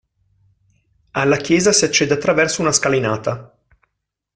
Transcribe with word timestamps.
Alla 1.11 1.37
chiesa 1.37 1.71
si 1.71 1.85
accede 1.85 2.15
attraverso 2.15 2.61
una 2.63 2.71
scalinata. 2.71 3.55